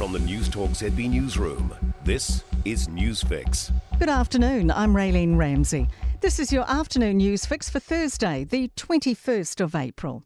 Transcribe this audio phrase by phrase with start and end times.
[0.00, 3.70] From the News Newstalk ZB Newsroom, this is Newsfix.
[3.98, 5.88] Good afternoon, I'm Raylene Ramsey.
[6.22, 10.24] This is your afternoon news fix for Thursday, the 21st of April.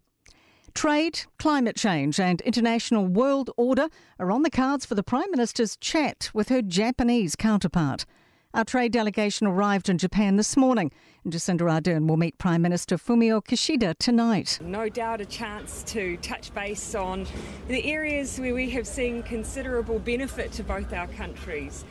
[0.75, 3.89] Trade, climate change, and international world order
[4.21, 8.07] are on the cards for the Prime Minister's chat with her Japanese counterpart.
[8.55, 10.93] Our trade delegation arrived in Japan this morning,
[11.25, 14.61] and Jacinda Ardern will meet Prime Minister Fumio Kishida tonight.
[14.63, 17.27] No doubt a chance to touch base on
[17.67, 21.85] the areas where we have seen considerable benefit to both our countries.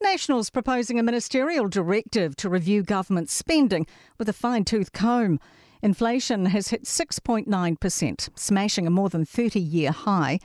[0.00, 3.84] Nationals proposing a ministerial directive to review government spending
[4.16, 5.40] with a fine tooth comb.
[5.82, 10.38] Inflation has hit 6.9%, smashing a more than 30 year high.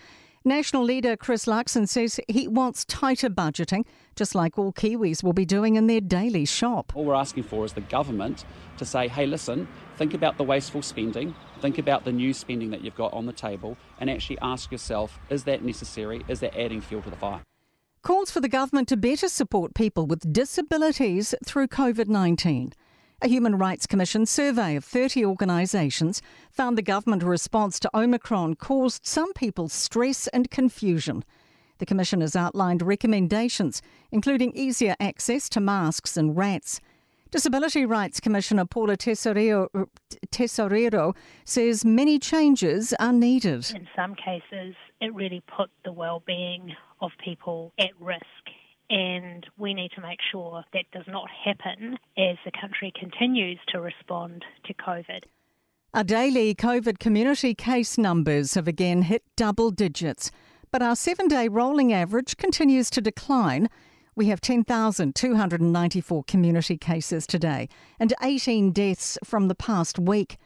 [0.45, 3.85] National leader Chris Luxon says he wants tighter budgeting,
[4.15, 6.93] just like all Kiwis will be doing in their daily shop.
[6.95, 8.45] All we're asking for is the government
[8.77, 9.67] to say, hey, listen,
[9.97, 13.33] think about the wasteful spending, think about the new spending that you've got on the
[13.33, 16.23] table, and actually ask yourself, is that necessary?
[16.29, 17.41] Is that adding fuel to the fire?
[18.01, 22.71] Calls for the government to better support people with disabilities through COVID 19.
[23.21, 29.05] A Human Rights Commission survey of 30 organisations found the government response to Omicron caused
[29.05, 31.25] some people stress and confusion.
[31.79, 36.79] The Commission has outlined recommendations, including easier access to masks and RATs.
[37.29, 39.67] Disability Rights Commissioner Paula Tesorero,
[40.31, 43.69] Tesorero says many changes are needed.
[43.75, 48.23] In some cases, it really put the well-being of people at risk
[49.69, 54.43] we need to make sure that does not happen as the country continues to respond
[54.65, 55.25] to COVID.
[55.93, 60.31] Our daily COVID community case numbers have again hit double digits,
[60.71, 63.69] but our seven day rolling average continues to decline.
[64.15, 70.37] We have 10,294 community cases today and 18 deaths from the past week.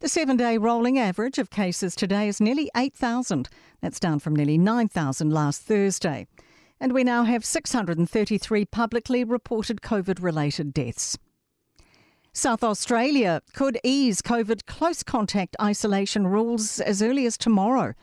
[0.00, 3.48] The seven day rolling average of cases today is nearly 8,000.
[3.80, 6.26] That's down from nearly 9,000 last Thursday
[6.82, 11.16] and we now have 633 publicly reported COVID related deaths.
[12.32, 17.94] South Australia could ease COVID close contact isolation rules as early as tomorrow.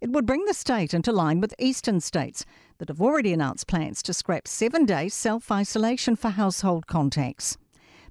[0.00, 2.46] It would bring the state into line with eastern states
[2.78, 7.58] that have already announced plans to scrap seven days self isolation for household contacts.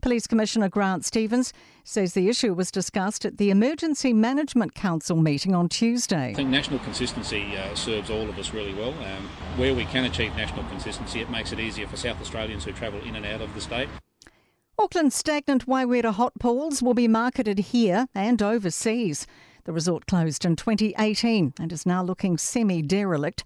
[0.01, 1.53] Police Commissioner Grant Stevens
[1.83, 6.31] says the issue was discussed at the Emergency Management Council meeting on Tuesday.
[6.31, 8.89] I think national consistency uh, serves all of us really well.
[8.89, 12.71] Um, where we can achieve national consistency, it makes it easier for South Australians who
[12.71, 13.89] travel in and out of the state.
[14.79, 19.27] Auckland's stagnant Waiwera hot pools will be marketed here and overseas.
[19.65, 23.43] The resort closed in 2018 and is now looking semi derelict.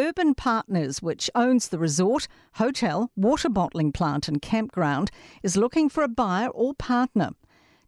[0.00, 5.10] Urban Partners, which owns the resort, hotel, water bottling plant, and campground,
[5.42, 7.32] is looking for a buyer or partner.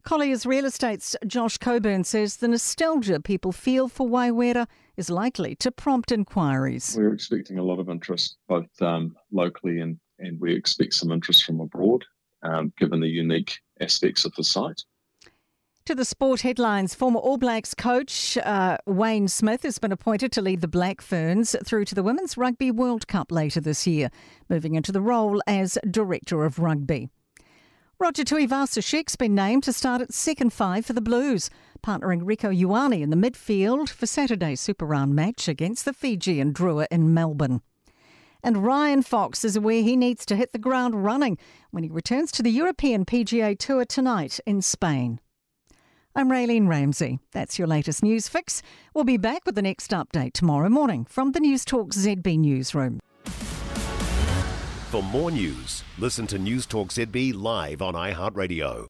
[0.02, 4.66] Colliers Real Estate's Josh Coburn says the nostalgia people feel for Waiwera
[4.98, 6.94] is likely to prompt inquiries.
[6.98, 11.44] We're expecting a lot of interest both um, locally and, and we expect some interest
[11.44, 12.04] from abroad,
[12.42, 14.82] um, given the unique aspects of the site.
[15.86, 20.40] To the sport headlines, former All Blacks coach uh, Wayne Smith has been appointed to
[20.40, 24.08] lead the Black Ferns through to the Women's Rugby World Cup later this year,
[24.48, 27.08] moving into the role as Director of Rugby.
[27.98, 31.50] Roger Tuivasa-Sheck's been named to start at second five for the Blues,
[31.84, 36.86] partnering Rieko Ioane in the midfield for Saturday's Super Round match against the Fijian Drua
[36.92, 37.60] in Melbourne.
[38.44, 41.38] And Ryan Fox is aware he needs to hit the ground running
[41.72, 45.18] when he returns to the European PGA Tour tonight in Spain.
[46.14, 47.20] I'm Raylene Ramsey.
[47.32, 48.60] That's your latest news fix.
[48.92, 53.00] We'll be back with the next update tomorrow morning from the Newstalk ZB Newsroom.
[54.90, 58.88] For more news, listen to Newstalk ZB live on iHeartRadio.